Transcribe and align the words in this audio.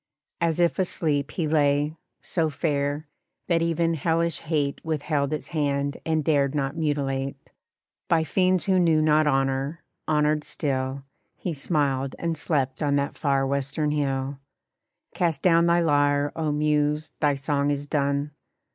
As 0.39 0.59
if 0.59 0.79
asleep 0.79 1.29
He 1.29 1.47
lay, 1.47 1.95
so 2.23 2.49
fair, 2.49 3.05
that 3.47 3.61
even 3.61 3.93
hellish 3.93 4.39
hate 4.39 4.83
Withheld 4.83 5.31
its 5.31 5.49
hand 5.49 5.97
and 6.03 6.23
dared 6.25 6.55
not 6.55 6.75
mutilate. 6.75 7.51
By 8.07 8.23
fiends 8.23 8.63
who 8.65 8.79
knew 8.79 8.99
not 8.99 9.27
honor, 9.27 9.83
honored 10.07 10.43
still, 10.43 11.03
He 11.37 11.53
smiled 11.53 12.15
and 12.17 12.35
slept 12.35 12.81
on 12.81 12.95
that 12.95 13.15
far 13.15 13.45
western 13.45 13.91
hill. 13.91 14.39
Cast 15.13 15.43
down 15.43 15.67
thy 15.67 15.81
lyre, 15.81 16.31
oh 16.35 16.51
Muse! 16.51 17.11
thy 17.19 17.35
song 17.35 17.69
is 17.69 17.85
done! 17.85 18.31